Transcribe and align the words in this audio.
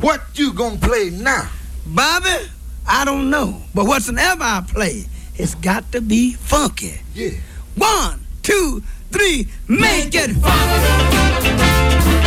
What 0.00 0.22
you 0.34 0.54
gonna 0.54 0.78
play 0.78 1.10
now? 1.10 1.50
Bobby, 1.86 2.48
I 2.88 3.04
don't 3.04 3.28
know. 3.28 3.62
But 3.74 3.84
whatsoever 3.84 4.42
I 4.42 4.64
play, 4.66 5.04
it's 5.34 5.54
got 5.56 5.92
to 5.92 6.00
be 6.00 6.32
funky. 6.32 7.00
Yeah. 7.14 7.32
One, 7.76 8.24
two, 8.42 8.82
three, 9.12 9.48
make 9.68 10.14
it 10.14 10.30
funky. 10.36 10.46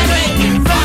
Make 0.07 0.39
it 0.39 0.67
funky. 0.67 0.82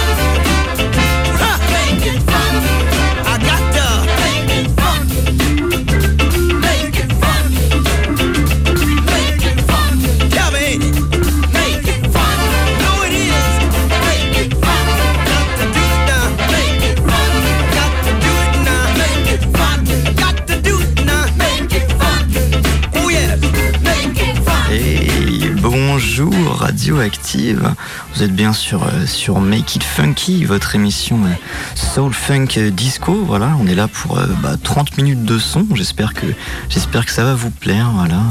Bonjour 26.19 26.57
Radioactive, 26.59 27.73
vous 28.13 28.23
êtes 28.25 28.35
bien 28.35 28.53
sur, 28.53 28.83
euh, 28.83 29.07
sur 29.07 29.39
Make 29.39 29.77
It 29.77 29.85
Funky, 29.85 30.45
votre 30.45 30.75
émission 30.75 31.25
euh, 31.25 31.29
Soul 31.77 32.13
Funk 32.13 32.49
euh, 32.57 32.71
Disco. 32.71 33.23
Voilà, 33.25 33.53
on 33.61 33.69
est 33.69 33.77
là 33.77 33.87
pour 33.87 34.19
euh, 34.19 34.27
bah, 34.43 34.57
30 34.61 34.97
minutes 34.97 35.25
de 35.25 35.39
son. 35.39 35.65
J'espère 35.75 36.15
que, 36.15 36.27
j'espère 36.69 37.07
que 37.07 37.13
ça 37.13 37.23
va 37.23 37.35
vous 37.35 37.51
plaire. 37.51 37.93
Voilà. 37.95 38.23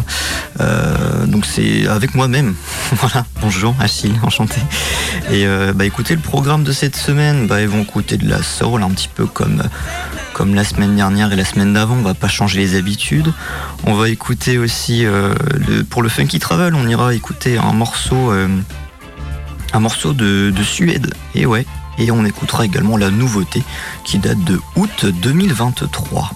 Donc 1.28 1.46
c'est 1.46 1.88
avec 1.88 2.14
moi-même. 2.16 2.56
voilà, 2.92 3.26
bonjour 3.42 3.74
Achille, 3.80 4.16
enchanté. 4.24 4.60
Et 5.32 5.46
bah, 5.76 5.86
écoutez, 5.86 6.16
le 6.16 6.22
programme 6.22 6.64
de 6.64 6.72
cette 6.72 6.96
semaine, 6.96 7.48
bah, 7.48 7.62
ils 7.62 7.70
vont 7.70 7.84
écouter 7.84 8.18
de 8.18 8.28
la 8.28 8.42
soul 8.44 8.84
un 8.84 8.90
petit 8.90 9.10
peu 9.14 9.28
comme 9.28 9.64
comme 10.38 10.54
la 10.54 10.64
semaine 10.64 10.96
dernière 10.96 11.34
et 11.34 11.36
la 11.36 11.44
semaine 11.44 11.74
d'avant, 11.74 11.96
on 11.96 12.04
va 12.04 12.14
pas 12.14 12.28
changer 12.28 12.60
les 12.60 12.76
habitudes. 12.78 13.34
On 13.86 13.96
va 13.96 14.08
écouter 14.08 14.60
aussi 14.60 15.04
euh, 15.04 15.34
le- 15.68 15.84
pour 15.84 16.04
le 16.04 16.10
Funky 16.10 16.38
Travel, 16.38 16.76
on 16.76 16.88
ira 16.88 17.16
écouter 17.16 17.58
un 17.58 17.74
morceau, 17.74 18.32
euh, 18.32 18.48
un 19.74 19.80
morceau 19.80 20.14
de, 20.14 20.54
de 20.56 20.64
Suède. 20.64 21.12
Et 21.34 21.48
ouais, 21.48 21.66
et 21.98 22.12
on 22.12 22.24
écoutera 22.24 22.66
également 22.66 22.98
la 22.98 23.10
nouveauté 23.10 23.64
qui 24.04 24.20
date 24.20 24.44
de 24.44 24.62
août 24.76 25.06
2023. 25.08 26.30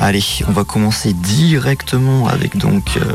Allez, 0.00 0.24
on 0.48 0.52
va 0.52 0.64
commencer 0.64 1.12
directement 1.12 2.26
avec 2.26 2.56
donc 2.56 2.96
euh, 2.96 3.14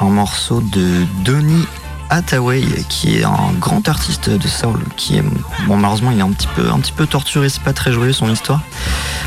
un 0.00 0.10
morceau 0.10 0.60
de 0.60 1.04
Donny 1.24 1.64
Hathaway, 2.10 2.62
qui 2.88 3.18
est 3.18 3.24
un 3.24 3.52
grand 3.58 3.88
artiste 3.88 4.30
de 4.30 4.48
soul, 4.48 4.80
qui 4.96 5.18
est 5.18 5.22
bon 5.66 5.76
malheureusement 5.76 6.10
il 6.10 6.18
est 6.18 6.22
un 6.22 6.32
petit 6.32 6.48
peu 6.54 6.70
un 6.70 6.78
petit 6.78 6.92
peu 6.92 7.06
torturé, 7.06 7.48
c'est 7.48 7.62
pas 7.62 7.72
très 7.72 7.92
joyeux 7.92 8.12
son 8.12 8.30
histoire. 8.30 8.62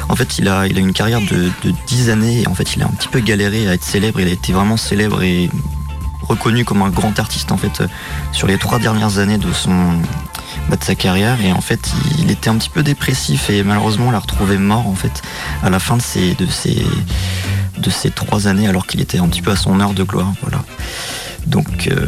En 0.10 0.16
fait, 0.16 0.40
il 0.40 0.48
a 0.48 0.68
il 0.68 0.78
a 0.78 0.80
une 0.80 0.94
carrière 0.94 1.22
de, 1.22 1.52
de 1.64 1.74
10 1.88 2.10
années 2.10 2.42
et 2.42 2.48
en 2.48 2.56
fait 2.56 2.76
il 2.76 2.82
a 2.82 2.86
un 2.86 2.90
petit 2.92 3.08
peu 3.08 3.20
galéré 3.20 3.68
à 3.68 3.74
être 3.74 3.84
célèbre. 3.84 4.20
Il 4.20 4.28
a 4.28 4.32
été 4.32 4.54
vraiment 4.54 4.78
célèbre 4.78 5.22
et 5.24 5.50
reconnu 6.22 6.66
comme 6.66 6.82
un 6.82 6.90
grand 6.90 7.20
artiste 7.20 7.52
en 7.52 7.58
fait 7.58 7.82
euh, 7.82 7.88
sur 8.32 8.48
les 8.48 8.58
trois 8.58 8.80
dernières 8.80 9.18
années 9.18 9.38
de 9.38 9.52
son 9.52 10.00
bah, 10.70 10.76
de 10.76 10.84
sa 10.84 10.96
carrière 10.96 11.42
et 11.42 11.52
en 11.52 11.62
fait 11.62 11.92
il 12.20 12.32
était 12.32 12.50
un 12.50 12.56
petit 12.56 12.70
peu 12.70 12.84
dépressif 12.84 13.50
et 13.50 13.64
malheureusement 13.64 14.08
on 14.08 14.12
l'a 14.12 14.20
retrouvé 14.20 14.58
mort 14.58 14.88
en 14.88 14.96
fait 14.96 15.22
à 15.64 15.70
la 15.70 15.80
fin 15.80 15.98
de 15.98 16.02
ces 16.02 16.36
de 16.36 16.46
ces 16.46 16.86
de 17.78 17.90
ces 17.90 18.12
trois 18.12 18.48
années 18.48 18.68
alors 18.68 18.86
qu'il 18.86 19.02
était 19.02 19.18
un 19.18 19.28
petit 19.28 19.42
peu 19.42 19.52
à 19.52 19.56
son 19.56 19.80
heure 19.80 19.94
de 19.94 20.04
gloire 20.04 20.32
voilà 20.42 20.64
donc 21.48 21.88
euh, 21.88 22.06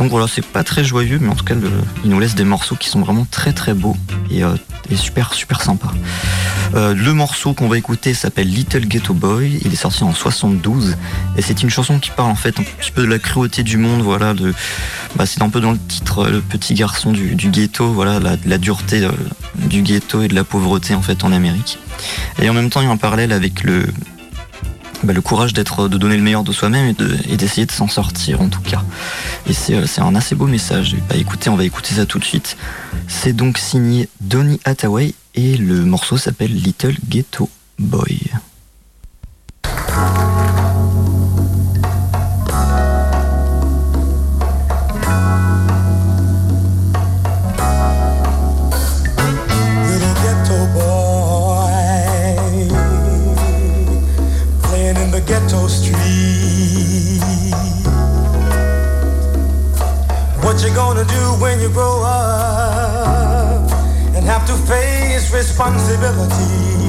donc 0.00 0.10
voilà 0.10 0.26
c'est 0.26 0.44
pas 0.44 0.64
très 0.64 0.82
joyeux 0.82 1.18
mais 1.20 1.28
en 1.28 1.34
tout 1.34 1.44
cas 1.44 1.54
il 2.04 2.10
nous 2.10 2.18
laisse 2.18 2.34
des 2.34 2.44
morceaux 2.44 2.74
qui 2.74 2.88
sont 2.88 3.00
vraiment 3.00 3.26
très 3.30 3.52
très 3.52 3.74
beaux 3.74 3.96
et, 4.30 4.42
euh, 4.42 4.56
super 4.96 5.34
super 5.34 5.60
sympas 5.60 5.92
euh, 6.74 6.94
le 6.94 7.12
morceau 7.12 7.52
qu'on 7.52 7.68
va 7.68 7.76
écouter 7.76 8.14
s'appelle 8.14 8.48
Little 8.48 8.86
Ghetto 8.86 9.12
Boy. 9.12 9.60
Il 9.64 9.72
est 9.72 9.76
sorti 9.76 10.04
en 10.04 10.14
72 10.14 10.96
et 11.36 11.42
c'est 11.42 11.62
une 11.62 11.70
chanson 11.70 11.98
qui 11.98 12.10
parle 12.10 12.30
en 12.30 12.36
fait 12.36 12.60
un 12.60 12.62
petit 12.62 12.92
peu 12.92 13.02
de 13.02 13.08
la 13.08 13.18
cruauté 13.18 13.64
du 13.64 13.76
monde. 13.76 14.02
Voilà, 14.02 14.34
de, 14.34 14.54
bah, 15.16 15.26
c'est 15.26 15.42
un 15.42 15.48
peu 15.48 15.60
dans 15.60 15.72
le 15.72 15.78
titre 15.78 16.20
euh, 16.20 16.30
le 16.30 16.40
petit 16.40 16.74
garçon 16.74 17.10
du, 17.10 17.34
ghetto. 17.34 17.92
Voilà, 17.92 18.20
la, 18.44 18.58
dureté 18.58 19.08
du 19.56 19.82
ghetto 19.82 20.22
et 20.22 20.28
de 20.28 20.34
la 20.34 20.44
pauvreté 20.44 20.94
en 20.94 21.02
fait 21.02 21.24
en 21.24 21.32
Amérique. 21.32 21.78
Et 22.40 22.48
en 22.48 22.54
même 22.54 22.70
temps, 22.70 22.80
il 22.80 22.84
y 22.84 22.88
a 22.88 22.92
un 22.92 22.96
parallèle 22.96 23.32
avec 23.32 23.64
le 23.64 23.86
bah, 25.02 25.12
le 25.12 25.20
courage 25.20 25.52
de 25.54 25.62
donner 25.98 26.16
le 26.16 26.22
meilleur 26.22 26.44
de 26.44 26.52
soi-même 26.52 26.86
et 26.88 26.92
de- 26.92 27.16
et 27.28 27.36
d'essayer 27.36 27.66
de 27.66 27.72
s'en 27.72 27.88
sortir 27.88 28.40
en 28.40 28.48
tout 28.48 28.60
cas. 28.60 28.82
Et 29.46 29.52
c'est 29.52 29.74
euh, 29.74 29.86
c'est 29.86 30.00
un 30.00 30.14
assez 30.14 30.34
beau 30.34 30.46
message. 30.46 30.96
Bah, 31.08 31.16
écoutez, 31.16 31.48
on 31.50 31.56
va 31.56 31.64
écouter 31.64 31.94
ça 31.94 32.06
tout 32.06 32.18
de 32.18 32.24
suite. 32.24 32.56
C'est 33.08 33.32
donc 33.32 33.58
signé 33.58 34.08
Donny 34.20 34.60
Hathaway 34.64 35.14
et 35.34 35.56
le 35.56 35.84
morceau 35.84 36.16
s'appelle 36.16 36.52
Little 36.52 36.96
Ghetto 37.08 37.48
Boy. 37.78 38.20
Ghetto 55.30 55.68
street. 55.68 57.22
What 60.42 60.60
you 60.64 60.74
gonna 60.74 61.04
do 61.04 61.24
when 61.40 61.60
you 61.60 61.68
grow 61.68 62.02
up 62.02 63.70
and 64.16 64.24
have 64.26 64.44
to 64.48 64.54
face 64.66 65.32
responsibility? 65.32 66.79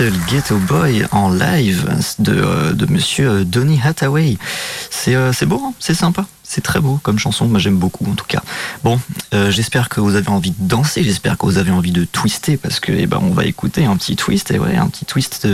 Little 0.00 0.18
Ghetto 0.30 0.56
Boy 0.56 1.04
en 1.10 1.30
live 1.30 1.86
de, 2.20 2.32
euh, 2.32 2.72
monsieur 2.88 3.44
Donny 3.44 3.78
Hathaway. 3.84 4.38
C'est 4.88 5.14
euh, 5.14 5.30
beau, 5.42 5.60
hein 5.62 5.74
c'est 5.78 5.92
sympa. 5.92 6.24
C'est 6.42 6.62
très 6.62 6.80
beau 6.80 6.98
comme 7.02 7.18
chanson, 7.18 7.46
moi 7.46 7.58
j'aime 7.58 7.76
beaucoup 7.76 8.10
en 8.10 8.14
tout 8.14 8.24
cas. 8.26 8.42
Bon, 8.82 8.98
euh, 9.34 9.50
j'espère 9.50 9.90
que 9.90 10.00
vous 10.00 10.14
avez 10.14 10.30
envie 10.30 10.52
de 10.52 10.56
danser, 10.58 11.04
j'espère 11.04 11.36
que 11.36 11.44
vous 11.44 11.58
avez 11.58 11.70
envie 11.70 11.92
de 11.92 12.06
twister 12.06 12.56
parce 12.56 12.80
que 12.80 12.92
eh 12.92 13.06
ben, 13.06 13.20
on 13.22 13.28
va 13.28 13.44
écouter 13.44 13.84
un 13.84 13.94
petit 13.96 14.16
twist, 14.16 14.50
et 14.50 14.58
ouais, 14.58 14.74
un 14.74 14.88
petit 14.88 15.04
twist 15.04 15.46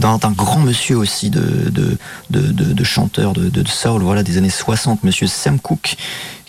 d'un 0.00 0.18
grand 0.32 0.60
monsieur 0.60 0.96
aussi 0.96 1.30
de, 1.30 1.70
de, 2.28 2.84
chanteur 2.84 3.34
de, 3.34 3.48
de 3.48 3.68
soul 3.68 4.02
voilà, 4.02 4.24
des 4.24 4.36
années 4.36 4.50
60, 4.50 5.04
monsieur 5.04 5.28
Sam 5.28 5.60
Cooke, 5.60 5.96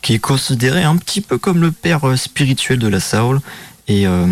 qui 0.02 0.16
est 0.16 0.20
considéré 0.20 0.84
un 0.84 0.98
petit 0.98 1.22
peu 1.22 1.38
comme 1.38 1.62
le 1.62 1.72
père 1.72 2.10
euh, 2.10 2.16
spirituel 2.16 2.80
de 2.80 2.88
la 2.88 3.00
soul. 3.00 3.42
Et, 3.88 4.08
euh, 4.08 4.26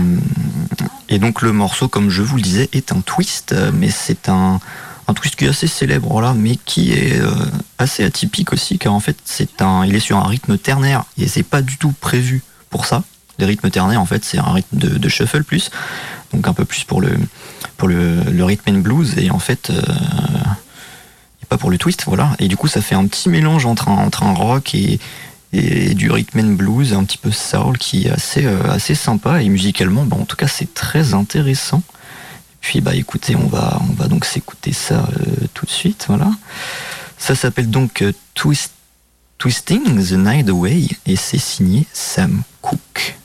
et 1.10 1.20
donc 1.20 1.42
le 1.42 1.52
morceau, 1.52 1.88
comme 1.88 2.10
je 2.10 2.22
vous 2.22 2.38
le 2.38 2.42
disais, 2.42 2.70
est 2.72 2.92
un 2.92 3.02
twist, 3.02 3.52
euh, 3.52 3.72
mais 3.74 3.90
c'est 3.90 4.30
un, 4.30 4.60
un 5.08 5.14
twist 5.14 5.36
qui 5.36 5.46
est 5.46 5.50
assez 5.50 5.68
célèbre, 5.68 6.10
voilà, 6.10 6.34
mais 6.34 6.56
qui 6.56 6.94
est 6.94 7.20
euh, 7.20 7.32
assez 7.78 8.04
atypique 8.04 8.54
aussi, 8.54 8.78
car 8.78 8.94
en 8.94 9.00
fait, 9.00 9.18
c'est 9.26 9.62
un, 9.62 9.86
il 9.86 9.96
est 9.96 10.00
sur 10.00 10.18
un 10.18 10.28
rythme 10.28 10.58
ternaire 10.58 11.04
et 11.18 11.28
c'est 11.28 11.44
pas 11.44 11.62
du 11.62 11.78
tout 11.78 11.94
prévu 12.00 12.44
pour 12.70 12.86
ça. 12.86 13.04
Les 13.40 13.46
rythmes 13.46 13.70
ternaires, 13.70 14.02
en 14.02 14.06
fait, 14.06 14.24
c'est 14.24 14.38
un 14.38 14.52
rythme 14.52 14.78
de, 14.78 15.10
shuffle 15.10 15.44
plus, 15.44 15.72
donc 16.34 16.48
un 16.48 16.54
peu 16.54 16.66
plus 16.66 16.84
pour 16.84 17.02
le 17.02 17.18
pour 17.78 17.88
le, 17.88 18.22
le 18.24 18.44
and 18.44 18.80
blues 18.80 19.18
et 19.18 19.32
en 19.32 19.40
fait. 19.40 19.70
euh, 19.70 19.82
pas 21.50 21.58
pour 21.58 21.72
le 21.72 21.78
twist, 21.78 22.04
voilà. 22.06 22.36
Et 22.40 22.48
du 22.48 22.56
coup, 22.56 22.68
ça 22.68 22.80
fait 22.80 22.96
un 22.96 23.06
petit 23.08 23.28
mélange 23.28 23.66
entre 23.66 23.90
entre 23.90 24.24
un 24.24 24.34
rock 24.34 24.76
et, 24.76 25.00
et 25.52 25.94
du 25.96 26.12
rhythm 26.12 26.40
and 26.40 26.54
blues, 26.54 26.94
un 26.94 27.04
petit 27.04 27.18
peu 27.18 27.32
soul, 27.32 27.78
qui 27.78 28.06
est 28.06 28.12
assez, 28.12 28.46
euh, 28.46 28.70
assez 28.70 28.96
sympa. 28.96 29.42
Et 29.42 29.50
musicalement, 29.50 30.06
en 30.12 30.26
tout 30.26 30.36
cas, 30.36 30.48
c'est 30.48 30.74
très 30.74 31.14
intéressant. 31.14 31.82
Puis, 32.62 32.82
bah, 32.82 32.96
écoutez, 32.96 33.36
on 33.36 33.48
va, 33.48 33.82
on 33.90 33.94
va 33.94 34.08
donc 34.08 34.26
s'écouter 34.26 34.74
ça 34.74 35.08
euh, 35.20 35.48
tout 35.54 35.66
de 35.66 35.72
suite, 35.72 36.06
voilà. 36.08 36.32
Ça 37.18 37.36
s'appelle 37.36 37.70
donc 37.70 38.02
euh, 38.02 38.14
Twist, 38.34 38.74
Twisting 39.38 40.06
the 40.06 40.12
Night 40.14 40.50
Away 40.50 40.88
et 41.06 41.16
c'est 41.16 41.38
signé 41.38 41.86
Sam 41.94 42.44
Cooke. 42.62 43.16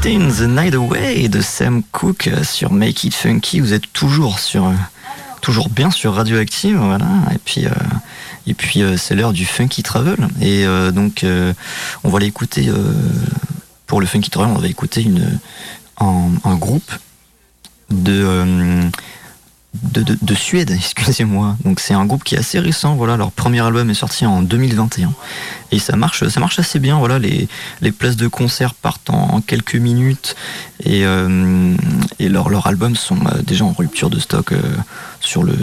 Twisting 0.00 0.30
the 0.30 0.48
Night 0.48 0.74
Away 0.74 1.28
de 1.28 1.40
Sam 1.40 1.82
Cooke 1.90 2.30
sur 2.44 2.72
Make 2.72 3.02
It 3.02 3.14
Funky. 3.14 3.58
Vous 3.58 3.72
êtes 3.72 3.92
toujours 3.92 4.38
sur, 4.38 4.72
toujours 5.40 5.68
bien 5.70 5.90
sur 5.90 6.14
Radioactive, 6.14 6.76
voilà. 6.76 7.08
Et 7.34 7.38
puis, 7.38 7.66
euh, 7.66 7.70
et 8.46 8.54
puis 8.54 8.82
euh, 8.82 8.96
c'est 8.96 9.16
l'heure 9.16 9.32
du 9.32 9.44
Funky 9.44 9.82
Travel. 9.82 10.28
Et 10.40 10.64
euh, 10.64 10.92
donc, 10.92 11.26
on 12.04 12.10
va 12.10 12.18
l'écouter 12.20 12.70
pour 13.88 14.00
le 14.00 14.06
Funky 14.06 14.30
Travel. 14.30 14.54
On 14.56 14.60
va 14.60 14.68
écouter 14.68 15.02
une, 15.02 15.40
un, 15.98 16.54
groupe 16.54 16.92
de, 17.90 18.44
de, 19.82 20.02
de, 20.02 20.18
de 20.20 20.34
Suède, 20.34 20.70
excusez-moi. 20.74 21.56
Donc 21.64 21.80
c'est 21.80 21.94
un 21.94 22.04
groupe 22.06 22.24
qui 22.24 22.34
est 22.34 22.38
assez 22.38 22.58
récent. 22.58 22.94
Voilà, 22.94 23.16
leur 23.16 23.32
premier 23.32 23.60
album 23.60 23.90
est 23.90 23.94
sorti 23.94 24.26
en 24.26 24.42
2021 24.42 25.12
et 25.70 25.78
ça 25.78 25.96
marche, 25.96 26.26
ça 26.28 26.40
marche 26.40 26.58
assez 26.58 26.78
bien. 26.78 26.98
Voilà, 26.98 27.18
les, 27.18 27.48
les 27.80 27.92
places 27.92 28.16
de 28.16 28.28
concert 28.28 28.74
partent 28.74 29.10
en, 29.10 29.40
quelques 29.40 29.74
minutes 29.76 30.36
et, 30.82 31.04
euh, 31.04 31.74
et 32.18 32.28
leurs 32.28 32.48
leurs 32.48 32.66
albums 32.66 32.96
sont 32.96 33.18
euh, 33.26 33.42
déjà 33.42 33.64
en 33.64 33.72
rupture 33.72 34.10
de 34.10 34.18
stock 34.18 34.52
euh, 34.52 34.60
sur 35.20 35.42
le 35.42 35.54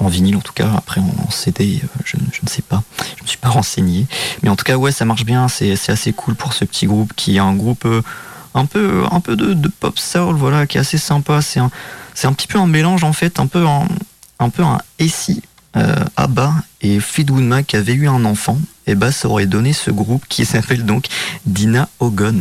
en 0.00 0.08
vinyle 0.08 0.36
en 0.36 0.40
tout 0.40 0.52
cas. 0.52 0.70
Après 0.76 1.00
en, 1.00 1.30
CD, 1.30 1.80
je, 2.04 2.16
ne- 2.16 2.48
sais 2.48 2.62
pas, 2.62 2.82
je 3.16 3.22
me 3.22 3.28
suis 3.28 3.38
pas 3.38 3.48
renseigné. 3.48 4.06
Mais 4.42 4.48
en 4.48 4.56
tout 4.56 4.64
cas, 4.64 4.76
ouais, 4.76 4.92
ça 4.92 5.04
marche 5.04 5.24
bien. 5.24 5.48
C'est 5.48 5.72
assez 5.88 6.12
cool 6.12 6.34
pour 6.34 6.52
ce 6.52 6.64
petit 6.64 6.86
groupe 6.86 7.12
qui 7.16 7.36
est 7.36 7.40
un 7.40 7.54
groupe 7.54 7.86
un 8.54 8.66
peu 8.66 9.04
un 9.10 9.20
peu 9.20 9.36
de, 9.36 9.68
pop 9.80 9.98
soul, 9.98 10.34
voilà, 10.36 10.66
qui 10.66 10.78
est 10.78 10.80
assez 10.80 10.98
sympa. 10.98 11.40
C'est 11.42 11.60
c'est 12.18 12.26
un 12.26 12.32
petit 12.32 12.48
peu 12.48 12.58
un 12.58 12.66
mélange 12.66 13.04
en 13.04 13.12
fait, 13.12 13.38
un 13.38 13.46
peu 13.46 13.64
un, 13.64 13.86
un 14.40 14.50
peu 14.50 14.64
un 14.64 14.78
Essie, 14.98 15.40
euh, 15.76 15.94
Abba 16.16 16.52
et 16.80 16.98
Fleetwood 16.98 17.44
Mac 17.44 17.76
avaient 17.76 17.92
eu 17.92 18.08
un 18.08 18.24
enfant, 18.24 18.58
et 18.88 18.96
bah 18.96 19.12
ça 19.12 19.28
aurait 19.28 19.46
donné 19.46 19.72
ce 19.72 19.92
groupe 19.92 20.24
qui 20.28 20.44
s'appelle 20.44 20.84
donc 20.84 21.06
Dina 21.46 21.88
Ogon. 22.00 22.40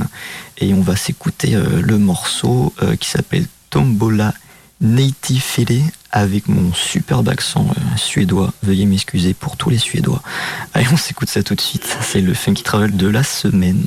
Et 0.58 0.74
on 0.74 0.82
va 0.82 0.96
s'écouter 0.96 1.54
euh, 1.54 1.80
le 1.80 2.00
morceau 2.00 2.74
euh, 2.82 2.96
qui 2.96 3.08
s'appelle 3.08 3.46
Tombola 3.70 4.34
Fillet 4.82 5.84
avec 6.10 6.48
mon 6.48 6.74
superbe 6.74 7.30
accent 7.30 7.68
suédois. 7.98 8.54
Veuillez 8.64 8.88
m'excuser 8.88 9.36
pour 9.36 9.58
tous 9.58 9.70
les 9.70 9.78
Suédois. 9.78 10.24
Allez, 10.74 10.88
on 10.92 10.98
s'écoute 10.98 11.30
ça 11.30 11.44
tout 11.44 11.56
de 11.56 11.62
suite. 11.62 11.98
C'est 12.02 12.22
le 12.22 12.34
Funky 12.34 12.64
Travel 12.64 12.96
de 12.96 13.08
la 13.08 13.24
semaine. 13.24 13.86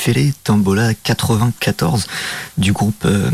Tifere 0.00 0.32
Tambola 0.44 0.94
94 0.94 2.06
du 2.56 2.72
groupe 2.72 3.04
euh, 3.04 3.30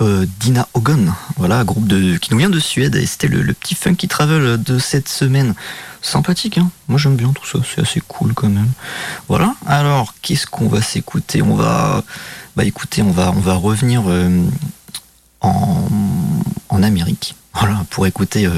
euh, 0.00 0.26
Dina 0.40 0.66
Ogon, 0.74 1.06
voilà, 1.36 1.62
groupe 1.62 1.86
de, 1.86 2.16
qui 2.16 2.32
nous 2.32 2.38
vient 2.38 2.50
de 2.50 2.58
Suède 2.58 2.96
et 2.96 3.06
c'était 3.06 3.28
le, 3.28 3.52
petit 3.52 3.76
funky 3.76 4.08
travel 4.08 4.60
de 4.60 4.78
cette 4.78 5.08
semaine. 5.08 5.54
Sympathique, 6.02 6.58
hein. 6.58 6.70
Moi 6.88 6.98
j'aime 6.98 7.14
bien 7.14 7.32
tout 7.32 7.46
ça, 7.46 7.58
c'est 7.64 7.80
assez 7.80 8.00
cool 8.00 8.34
quand 8.34 8.48
même. 8.48 8.70
Voilà, 9.28 9.54
alors 9.66 10.14
qu'est-ce 10.20 10.46
qu'on 10.46 10.66
va 10.66 10.82
s'écouter? 10.82 11.42
On 11.42 11.54
va, 11.54 12.02
bah 12.56 12.64
écoutez, 12.64 13.02
on 13.02 13.12
va, 13.12 13.30
on 13.36 13.40
va 13.40 13.54
revenir 13.54 14.02
euh, 14.08 14.42
en, 15.42 15.88
en, 16.70 16.82
Amérique, 16.82 17.36
voilà, 17.54 17.84
pour 17.90 18.06
écouter 18.06 18.48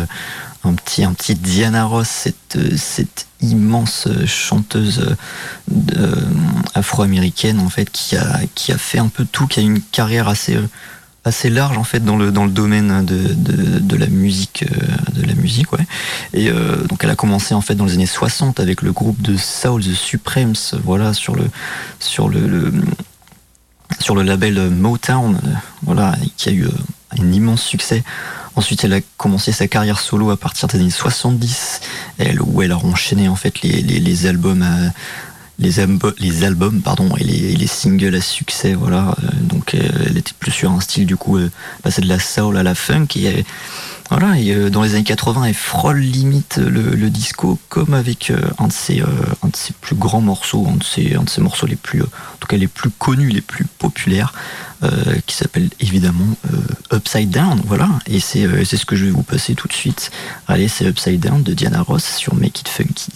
un 0.65 0.75
petit, 0.75 1.05
un 1.05 1.13
petit 1.13 1.35
Diana 1.35 1.85
Ross, 1.85 2.09
cette, 2.09 2.59
cette 2.77 3.27
immense 3.41 4.09
chanteuse 4.27 5.17
euh, 5.97 6.17
afro-américaine 6.75 7.59
en 7.59 7.69
fait 7.69 7.91
qui 7.91 8.17
a, 8.17 8.79
fait 8.79 8.99
un 8.99 9.09
peu 9.09 9.25
tout, 9.25 9.47
qui 9.47 9.61
a 9.61 9.63
une 9.63 9.81
carrière 9.81 10.29
assez, 10.29 11.51
large 11.51 11.77
en 11.77 11.85
fait 11.85 12.05
dans 12.05 12.17
le, 12.17 12.31
domaine 12.31 13.05
de, 13.05 13.97
la 13.97 14.07
musique, 14.07 14.65
euh. 14.65 15.77
Et 16.33 16.51
euh, 16.51 16.77
elle 17.01 17.11
a 17.11 17.17
commencé 17.17 17.55
en 17.55 17.61
fait 17.61 17.75
dans 17.75 17.85
les 17.85 17.95
années 17.95 18.07
60 18.07 18.61
avec 18.61 18.83
le 18.83 18.93
groupe 18.93 19.21
de 19.21 19.37
Soul 19.37 19.83
The 19.83 19.95
Supremes, 19.95 20.55
voilà 20.85 21.13
sur 21.13 21.35
le 21.35 21.47
sur 21.99 22.29
label 24.17 24.71
Motown, 24.71 25.39
qui 26.37 26.49
a 26.49 26.53
eu 26.53 26.67
un 27.19 27.33
immense 27.33 27.63
succès 27.63 28.03
Ensuite, 28.55 28.85
elle 28.85 28.93
a 28.93 29.01
commencé 29.17 29.53
sa 29.53 29.67
carrière 29.67 29.99
solo 29.99 30.31
à 30.31 30.37
partir 30.37 30.69
des 30.69 30.79
années 30.79 30.91
70, 30.91 31.81
elle, 32.19 32.41
où 32.43 32.63
elle 32.63 32.73
a 32.73 32.79
enchaîné 32.79 33.29
en 33.29 33.37
fait 33.37 33.63
les, 33.63 34.27
albums 34.27 34.63
à, 34.63 34.93
les, 35.59 35.73
les 36.19 36.45
albums 36.45 36.81
pardon 36.83 37.17
et 37.17 37.25
les, 37.25 37.55
les, 37.55 37.67
singles 37.67 38.15
à 38.15 38.21
succès 38.21 38.75
voilà. 38.75 39.15
Euh, 39.23 39.29
donc 39.43 39.75
euh, 39.75 39.89
elle 40.07 40.19
était 40.19 40.33
plus 40.39 40.53
sur 40.53 40.71
un 40.71 40.81
style 40.81 41.07
du 41.07 41.17
coup 41.17 41.39
euh, 41.39 41.51
bah, 41.83 41.91
c'est 41.91 42.03
de 42.03 42.09
la 42.09 42.19
soul 42.19 42.57
à 42.57 42.63
la 42.63 42.75
funk 42.75 43.09
voilà 44.19 44.39
et 44.39 44.71
dans 44.71 44.83
les 44.83 44.95
années 44.95 45.05
80 45.05 45.45
elle 45.45 45.55
frôle 45.55 45.99
limite 45.99 46.59
le, 46.59 47.11
disco 47.11 47.59
comme 47.69 47.95
avec 47.95 48.33
un 48.59 48.69
de 48.69 48.73
ses 48.73 49.01
un 49.01 49.49
de 49.49 49.57
ses 49.57 49.73
plus 49.73 49.97
grands 49.97 50.21
morceaux 50.21 50.67
un 50.71 50.77
de 50.77 50.85
ses 50.85 51.15
un 51.15 51.23
de 51.23 51.31
ses 51.31 51.41
morceaux 51.41 51.67
les 51.67 51.77
plus 51.77 52.03
en 52.03 52.07
tout 52.39 52.47
cas 52.47 52.57
les 52.57 52.69
plus 52.69 52.91
connus 52.91 53.31
les 53.31 53.41
plus 53.41 53.65
populaires 53.65 54.33
qui 55.27 55.35
s'appelle 55.35 55.71
évidemment 55.81 56.37
Upside 56.93 57.31
Down 57.31 57.63
voilà. 57.65 57.89
Et 58.07 58.21
c'est 58.21 58.47
ce 58.65 58.87
que 58.87 58.97
je 58.97 59.07
vais 59.07 59.11
vous 59.11 59.23
passer 59.23 59.55
tout 59.55 59.69
de 59.69 59.73
suite. 59.73 60.11
Allez 60.47 60.69
c'est 60.69 60.85
Upside 60.85 61.21
Down 61.21 61.43
de 61.43 61.55
Diana 61.55 61.83
Ross 61.83 62.05
sur 62.05 62.35
Make 62.35 62.61
It 62.61 62.69
Funky 62.69 63.11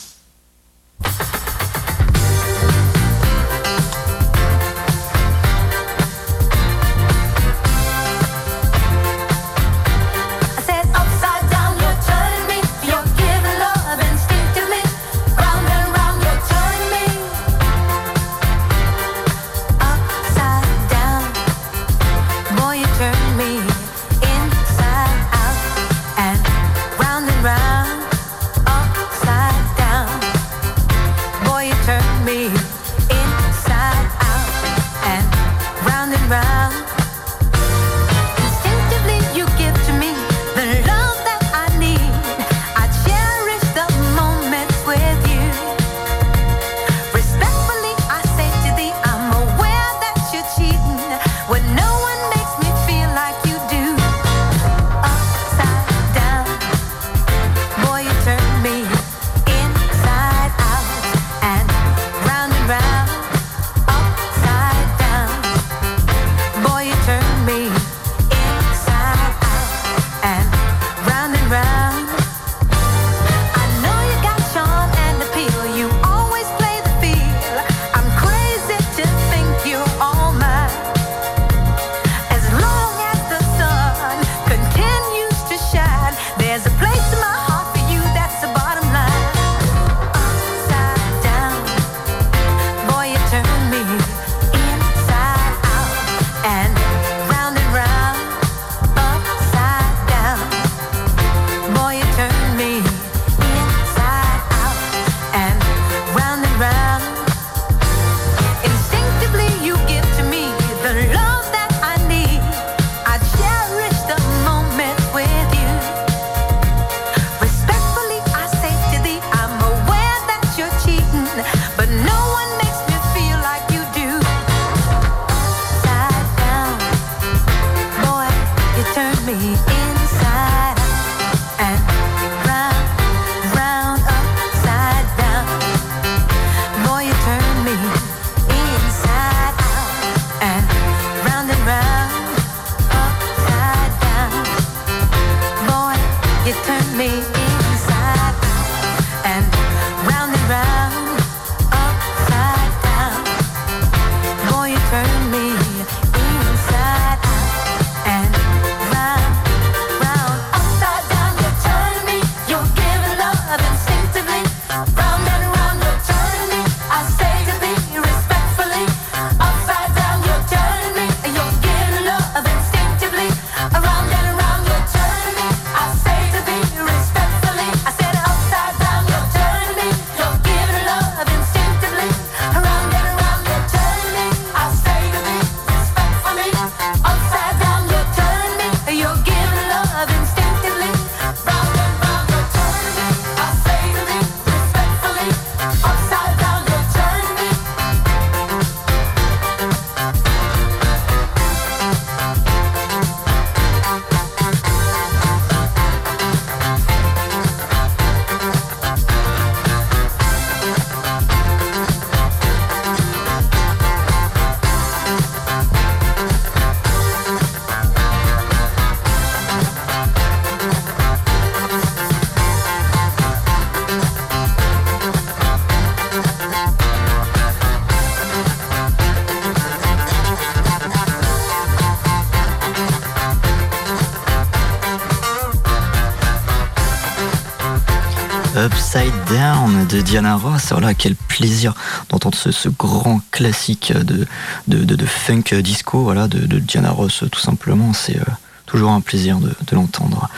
Diana 240.00 240.36
Ross. 240.36 240.68
Voilà, 240.70 240.94
quel 240.94 241.14
plaisir 241.14 241.74
d'entendre 242.08 242.36
ce, 242.36 242.68
grand 242.68 243.20
classique 243.30 243.92
de, 243.92 244.26
de, 244.66 245.06
funk 245.06 245.54
disco, 245.62 246.02
voilà, 246.02 246.28
de, 246.28 246.58
Diana 246.58 246.90
Ross, 246.90 247.24
tout 247.30 247.40
simplement. 247.40 247.92
C'est 247.92 248.16
euh, 248.16 248.24
toujours 248.66 248.90
un 248.90 249.00
plaisir 249.00 249.38
de, 249.38 249.52
l'entendre. 249.72 250.28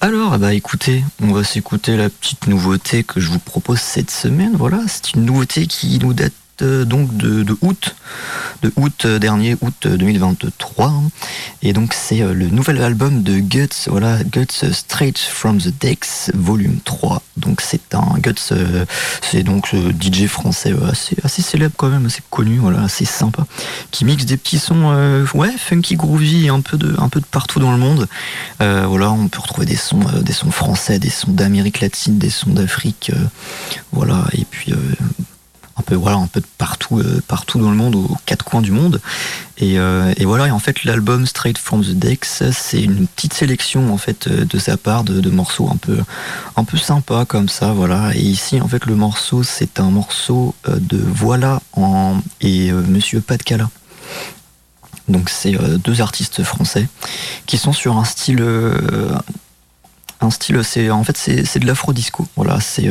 Alors, 0.00 0.38
bah 0.38 0.54
écoutez, 0.54 1.04
on 1.22 1.32
va 1.32 1.44
s'écouter 1.44 1.96
la 1.96 2.10
petite 2.10 2.46
nouveauté 2.46 3.04
que 3.04 3.20
je 3.20 3.30
vous 3.30 3.38
propose 3.38 3.80
cette 3.80 4.10
semaine. 4.10 4.52
Voilà, 4.56 4.80
c'est 4.86 5.12
une 5.12 5.24
nouveauté 5.24 5.66
qui 5.66 5.98
nous 5.98 6.12
date 6.12 6.32
euh, 6.62 6.84
donc 6.86 7.14
de, 7.16 7.44
août, 7.60 7.96
de 8.62 8.72
août 8.76 9.02
euh, 9.04 9.18
dernier, 9.18 9.56
août 9.60 9.86
2023. 9.86 10.86
Hein. 10.86 11.02
Et 11.62 11.74
donc 11.74 11.92
c'est 11.92 12.22
euh, 12.22 12.32
le 12.32 12.48
nouvel 12.48 12.80
album 12.80 13.22
de 13.22 13.38
Guts, 13.38 13.88
voilà, 13.88 14.22
Guts 14.24 14.72
Straight 14.72 15.18
from 15.18 15.58
the 15.58 15.68
Decks, 15.78 16.30
volume 16.32 16.78
3. 16.84 17.22
Donc 17.36 17.60
c'est 17.60 17.94
un 17.94 18.18
Guts, 18.18 18.54
c'est 19.20 19.42
donc 19.42 19.68
ce 19.68 19.76
DJ 19.76 20.26
français 20.28 20.74
assez, 20.90 21.16
assez 21.22 21.42
célèbre 21.42 21.74
quand 21.76 21.88
même, 21.88 22.06
assez 22.06 22.22
connu, 22.30 22.56
voilà, 22.56 22.82
assez 22.82 23.04
sympa, 23.04 23.46
qui 23.90 24.06
mixe 24.06 24.24
des 24.24 24.38
petits 24.38 24.58
sons, 24.58 25.26
ouais, 25.34 25.52
funky, 25.58 25.96
groovy, 25.96 26.48
un 26.48 26.62
peu 26.62 26.78
de, 26.78 26.94
un 26.98 27.10
peu 27.10 27.20
de 27.20 27.26
partout 27.26 27.60
dans 27.60 27.72
le 27.72 27.78
monde. 27.78 28.08
voilà, 28.60 29.10
on 29.10 29.28
peut 29.28 29.40
retrouver 29.40 29.66
des 29.66 29.76
sons, 29.76 30.00
des 30.22 30.32
sons 30.32 30.50
français, 30.50 30.98
des 30.98 31.10
sons 31.10 31.32
d'Amérique 31.32 31.80
latine, 31.80 32.16
des 32.16 32.30
sons 32.30 32.50
d'Afrique, 32.50 33.12
voilà, 33.92 34.24
et 34.32 34.46
puis 34.46 34.72
un 35.78 35.82
peu 35.82 35.94
voilà 35.94 36.16
un 36.16 36.26
peu 36.26 36.40
partout 36.58 36.98
euh, 36.98 37.22
partout 37.26 37.58
dans 37.58 37.70
le 37.70 37.76
monde 37.76 37.96
aux 37.96 38.16
quatre 38.24 38.44
coins 38.44 38.62
du 38.62 38.72
monde. 38.72 39.00
Et, 39.58 39.78
euh, 39.78 40.12
voilà 40.24 40.48
et 40.48 40.50
en 40.50 40.58
fait 40.58 40.84
l'album 40.84 41.26
Straight 41.26 41.58
from 41.58 41.82
the 41.82 41.92
Decks 41.92 42.42
c'est 42.52 42.82
une 42.82 43.06
petite 43.06 43.34
sélection 43.34 43.92
en 43.92 43.98
fait 43.98 44.26
euh, 44.26 44.44
de 44.44 44.58
sa 44.58 44.76
part 44.76 45.04
de, 45.04 45.30
morceaux 45.30 45.68
un 45.70 45.76
peu 45.76 45.98
un 46.56 46.64
peu 46.64 46.78
sympa 46.78 47.24
comme 47.26 47.48
ça 47.48 47.72
voilà. 47.72 48.14
Et 48.14 48.20
ici 48.20 48.60
en 48.60 48.68
fait 48.68 48.86
le 48.86 48.94
morceau 48.94 49.42
c'est 49.42 49.80
un 49.80 49.90
morceau 49.90 50.54
de 50.66 50.98
Voilà 50.98 51.60
en 51.74 52.20
et 52.40 52.72
Monsieur 52.72 53.22
de 53.26 53.42
Cala. 53.42 53.68
Donc 55.08 55.28
c'est 55.28 55.52
deux 55.78 56.00
artistes 56.00 56.42
français 56.42 56.88
qui 57.44 57.58
sont 57.58 57.72
sur 57.72 57.96
un 57.96 58.04
style 58.04 58.44
un 60.20 60.30
style 60.30 60.64
c'est 60.64 60.90
en 60.90 61.04
fait 61.04 61.16
c'est 61.16 61.58
de 61.58 61.66
l'afro 61.66 61.92
disco 61.92 62.26
voilà. 62.34 62.60
C'est 62.60 62.90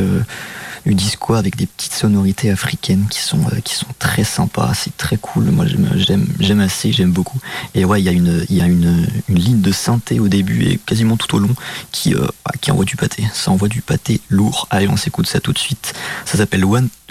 du 0.94 1.06
avec 1.34 1.56
des 1.56 1.66
petites 1.66 1.92
sonorités 1.92 2.50
africaines 2.50 3.06
qui 3.10 3.20
sont, 3.20 3.40
euh, 3.52 3.60
qui 3.64 3.74
sont 3.74 3.86
très 3.98 4.24
sympas, 4.24 4.72
c'est 4.74 4.96
très 4.96 5.16
cool. 5.16 5.46
Moi 5.46 5.66
j'aime, 5.96 6.60
assez, 6.60 6.92
j'aime 6.92 7.10
beaucoup. 7.10 7.38
Et 7.74 7.84
ouais, 7.84 8.00
il 8.00 8.04
y 8.04 8.08
a, 8.08 8.12
une, 8.12 8.44
y 8.48 8.60
a 8.60 8.66
une, 8.66 9.06
une, 9.28 9.38
ligne 9.38 9.60
de 9.60 9.72
synthé 9.72 10.20
au 10.20 10.28
début 10.28 10.64
et 10.64 10.78
quasiment 10.78 11.16
tout 11.16 11.34
au 11.36 11.38
long 11.38 11.54
qui, 11.90 12.14
euh, 12.14 12.26
bah, 12.44 12.52
qui 12.60 12.70
envoie 12.70 12.84
du 12.84 12.96
pâté. 12.96 13.24
Ça 13.32 13.50
envoie 13.50 13.68
du 13.68 13.82
pâté 13.82 14.20
lourd. 14.28 14.68
Allez, 14.70 14.88
on 14.88 14.96
s'écoute 14.96 15.26
ça 15.26 15.40
tout 15.40 15.52
de 15.52 15.58
suite. 15.58 15.94
Ça 16.24 16.38
s'appelle 16.38 16.64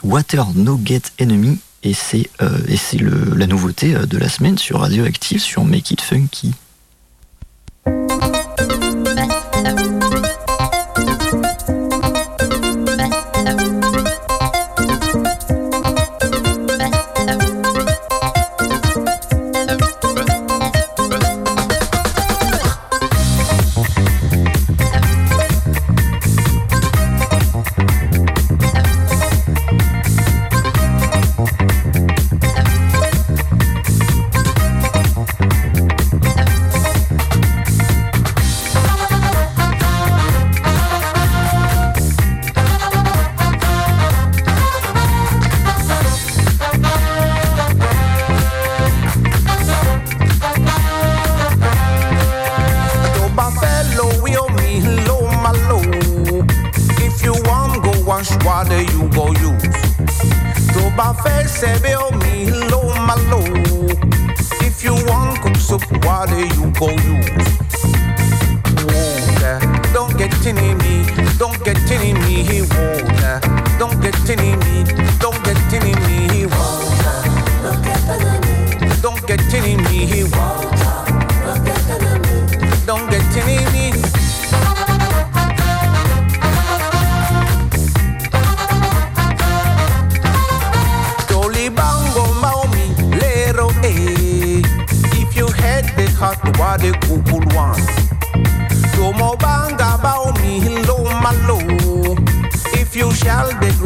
Water 0.03 0.47
No 0.55 0.79
Get 0.83 1.01
Enemy 1.19 1.57
et 1.83 1.93
c'est 1.93 2.29
euh, 2.41 3.35
la 3.35 3.47
nouveauté 3.47 3.93
de 3.93 4.17
la 4.17 4.29
semaine 4.29 4.57
sur 4.57 4.79
Radioactive 4.79 5.41
sur 5.41 5.65
Make 5.65 5.91
It 5.91 6.01
Funky. 6.01 6.53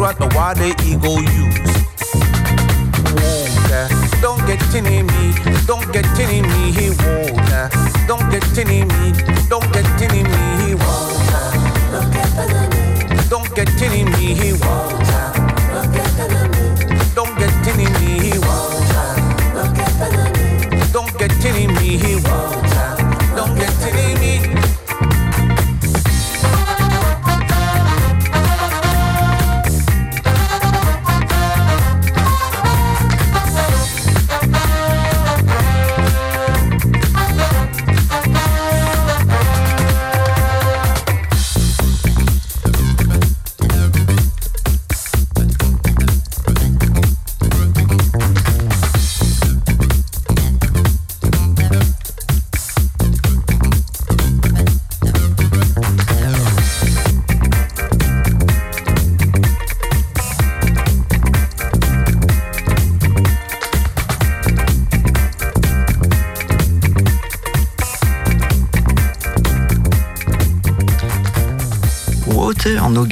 matter 0.09 0.35
what 0.35 0.57
the 0.57 0.69
ego 0.85 1.19
use. 1.19 1.69
Water, 3.13 3.87
don't 4.21 4.41
get 4.47 4.59
tinny 4.71 5.03
me, 5.03 5.33
don't 5.67 5.91
get 5.93 6.05
tinny 6.15 6.41
me, 6.41 6.71
he 6.71 6.89
water. 6.89 7.69
Don't 8.07 8.29
get 8.31 8.41
tinny 8.55 8.85
me, 8.85 9.13
don't 9.49 9.71
get 9.71 9.85
tinny 9.99 10.23
me, 10.23 10.39
he 10.61 10.73
water. 10.75 11.49
Don't 13.29 13.53
get 13.55 13.67
tinny 13.77 14.03
me, 14.03 14.33
he. 14.33 15.18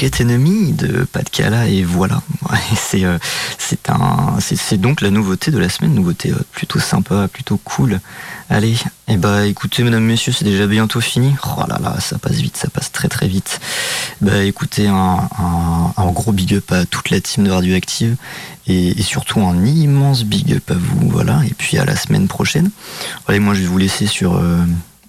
Enemy 0.04 0.74
de 0.74 1.04
Pat 1.04 1.30
Cala 1.30 1.68
et 1.68 1.84
voilà. 1.84 2.22
c'est 2.76 3.04
euh, 3.04 3.18
c'est 3.58 3.90
un 3.90 4.38
c'est 4.40 4.80
donc 4.80 5.02
la 5.02 5.10
nouveauté 5.10 5.52
de 5.52 5.58
la 5.58 5.70
semaine, 5.70 5.94
nouveauté 5.94 6.32
euh, 6.32 6.38
plutôt 6.52 6.80
sympa, 6.80 7.28
plutôt 7.28 7.58
cool. 7.58 8.00
Allez, 8.50 8.74
et 8.74 9.14
eh 9.14 9.18
bah 9.18 9.46
écoutez 9.46 9.84
mesdames 9.84 10.04
messieurs, 10.04 10.32
c'est 10.32 10.46
déjà 10.46 10.68
bientôt 10.68 11.02
fini. 11.02 11.36
Oh 11.46 11.64
là 11.68 11.80
là, 11.82 12.00
ça 12.00 12.18
passe 12.18 12.36
vite, 12.36 12.58
ça 12.58 12.70
passe 12.70 12.92
très 12.92 13.08
très 13.08 13.28
vite. 13.28 13.60
Bah 14.22 14.44
écoutez 14.44 14.88
un, 14.88 15.30
un, 15.98 16.12
gros 16.12 16.32
big 16.32 16.54
up 16.56 16.72
à 16.72 16.86
toute 16.86 17.10
la 17.10 17.20
team 17.20 17.44
de 17.44 17.52
Radioactive 17.52 18.16
et, 18.68 19.00
et, 19.00 19.02
surtout 19.02 19.42
un 19.42 19.66
immense 19.66 20.24
big 20.24 20.54
up 20.54 20.72
à 20.72 20.76
vous, 20.76 21.10
voilà. 21.10 21.42
Et 21.46 21.54
puis 21.58 21.78
à 21.78 21.86
la 21.86 21.96
semaine 21.96 22.28
prochaine. 22.28 22.70
Allez, 23.28 23.40
moi 23.40 23.54
je 23.54 23.62
vais 23.62 23.68
vous 23.68 23.78
laisser 23.78 24.08
sur 24.08 24.36
euh, 24.36 24.64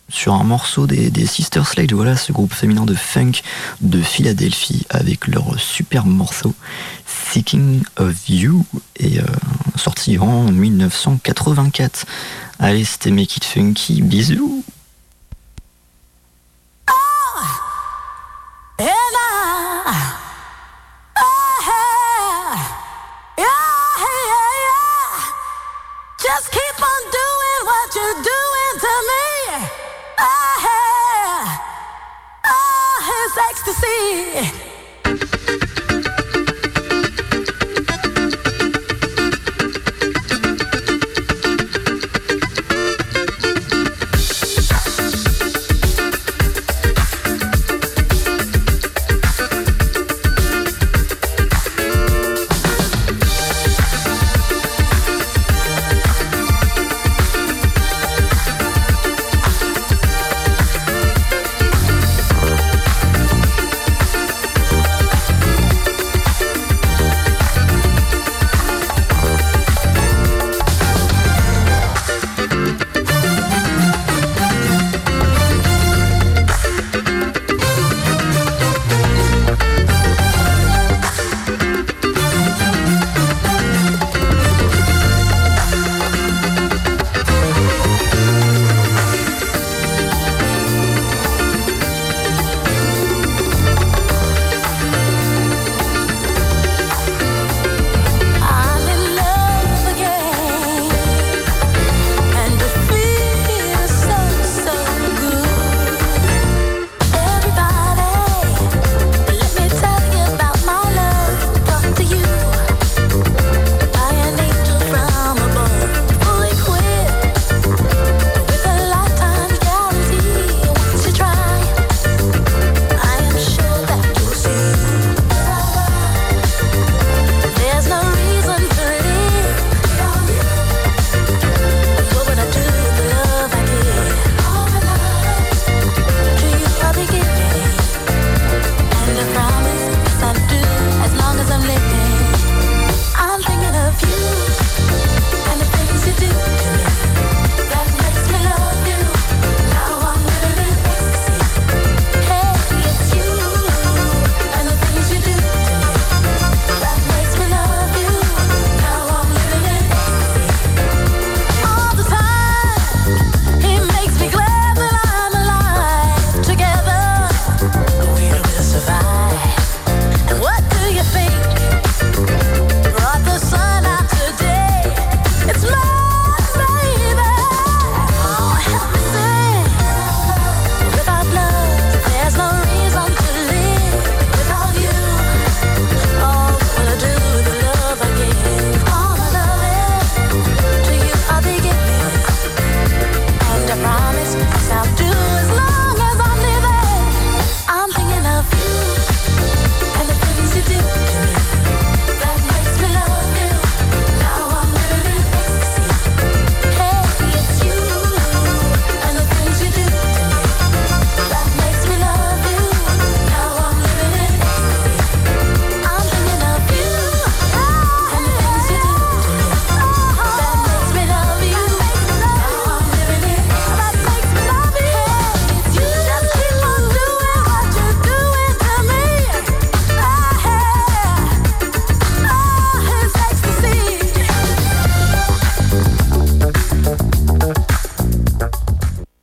sur 0.09 0.35
un 0.35 0.45
morceau 0.45 0.87
des, 0.87 1.11
des 1.11 1.27
Sister 1.27 1.63
Slade, 1.65 1.93
voilà 1.93 2.17
ce 2.17 2.33
groupe 2.33 2.55
féminin 2.55 2.85
de 2.85 2.95
funk 2.95 3.33
de 3.81 4.01
Philadelphie 4.01 4.87
avec 4.91 5.27
leur 5.27 5.59
super 5.61 6.07
morceau 6.07 6.55
Thinking 7.33 7.83
of 7.97 8.15
You 8.29 8.65
et 8.97 9.21
euh, 9.21 9.25
sorti 9.77 10.19
en 10.19 10.51
1984. 10.51 12.07
Allez, 12.59 12.85
c'était 12.85 13.11
Make 13.11 13.37
It 13.37 13.45
Funky, 13.45 14.03
bisous 14.03 14.65